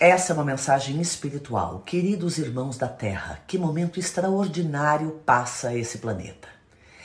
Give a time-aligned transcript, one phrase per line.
[0.00, 1.80] essa é uma mensagem espiritual.
[1.80, 6.48] Queridos irmãos da Terra, que momento extraordinário passa esse planeta.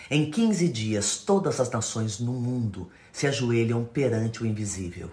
[0.09, 5.11] Em 15 dias, todas as nações no mundo se ajoelham perante o invisível.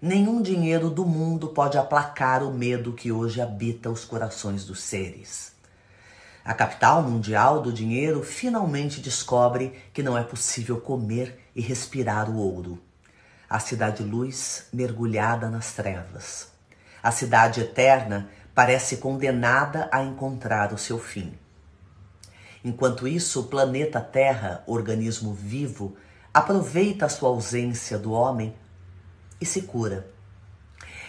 [0.00, 5.52] Nenhum dinheiro do mundo pode aplacar o medo que hoje habita os corações dos seres.
[6.44, 12.36] A capital mundial do dinheiro finalmente descobre que não é possível comer e respirar o
[12.36, 12.78] ouro.
[13.48, 16.54] A cidade luz mergulhada nas trevas.
[17.02, 21.38] A cidade eterna parece condenada a encontrar o seu fim.
[22.64, 25.96] Enquanto isso, o planeta Terra, organismo vivo,
[26.34, 28.54] aproveita a sua ausência do homem
[29.40, 30.10] e se cura.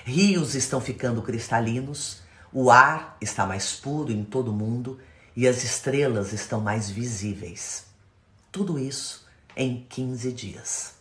[0.05, 2.21] Rios estão ficando cristalinos,
[2.53, 4.99] o ar está mais puro em todo o mundo
[5.35, 7.85] e as estrelas estão mais visíveis.
[8.51, 10.93] Tudo isso em 15 dias.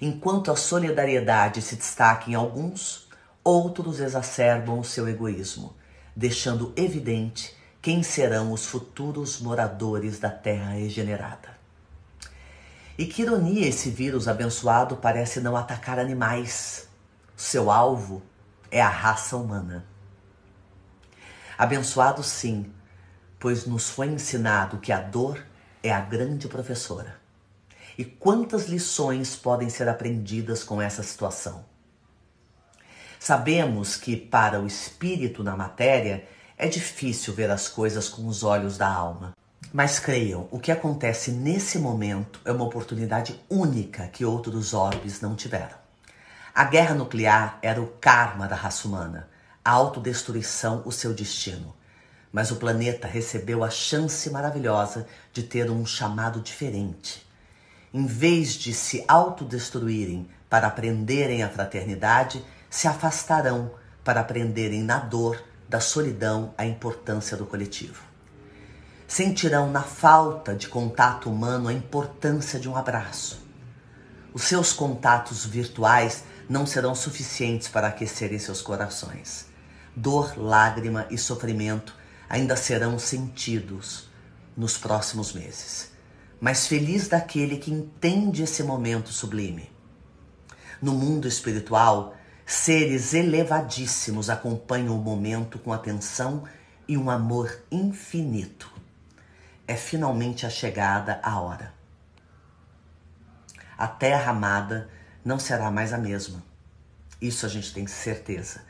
[0.00, 3.09] Enquanto a solidariedade se destaca em alguns,
[3.44, 5.74] outros exacerbam o seu egoísmo,
[6.14, 11.58] deixando evidente quem serão os futuros moradores da terra regenerada.
[12.98, 16.86] E que ironia esse vírus abençoado parece não atacar animais.
[17.34, 18.22] Seu alvo
[18.70, 19.86] é a raça humana.
[21.56, 22.70] Abençoado sim,
[23.38, 25.42] pois nos foi ensinado que a dor
[25.82, 27.18] é a grande professora.
[27.96, 31.69] E quantas lições podem ser aprendidas com essa situação?
[33.22, 36.26] Sabemos que para o espírito na matéria
[36.56, 39.36] é difícil ver as coisas com os olhos da alma.
[39.70, 45.36] Mas creiam, o que acontece nesse momento é uma oportunidade única que outros orbes não
[45.36, 45.76] tiveram.
[46.54, 49.28] A guerra nuclear era o karma da raça humana,
[49.62, 51.76] a autodestruição o seu destino.
[52.32, 57.28] Mas o planeta recebeu a chance maravilhosa de ter um chamado diferente.
[57.92, 63.72] Em vez de se autodestruírem para aprenderem a fraternidade, se afastarão
[64.04, 68.02] para aprenderem na dor da solidão a importância do coletivo.
[69.06, 73.44] Sentirão na falta de contato humano a importância de um abraço.
[74.32, 79.46] Os seus contatos virtuais não serão suficientes para aquecerem seus corações.
[79.94, 81.94] Dor, lágrima e sofrimento
[82.28, 84.08] ainda serão sentidos
[84.56, 85.90] nos próximos meses.
[86.40, 89.70] Mas feliz daquele que entende esse momento sublime.
[90.80, 92.14] No mundo espiritual,
[92.50, 96.42] seres elevadíssimos acompanham o momento com atenção
[96.88, 98.68] e um amor infinito.
[99.68, 101.72] É finalmente a chegada a hora.
[103.78, 104.90] A terra amada
[105.24, 106.42] não será mais a mesma.
[107.20, 108.62] Isso a gente tem certeza.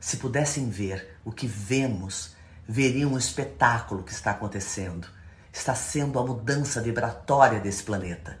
[0.00, 2.34] Se pudessem ver o que vemos
[2.66, 5.08] veriam o espetáculo que está acontecendo.
[5.52, 8.38] Está sendo a mudança vibratória desse planeta.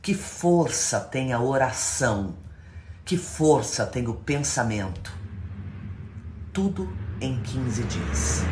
[0.00, 2.34] Que força tem a oração?
[3.10, 5.12] Que força tem o pensamento?
[6.52, 6.88] Tudo
[7.20, 8.42] em 15 dias.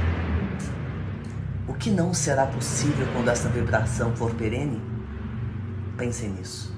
[1.68, 4.82] O que não será possível quando essa vibração for perene?
[5.96, 6.76] Pensem nisso.